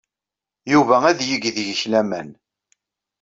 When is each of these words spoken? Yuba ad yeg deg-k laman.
Yuba 0.71 0.95
ad 1.09 1.19
yeg 1.29 1.43
deg-k 1.55 1.81
laman. 1.91 2.29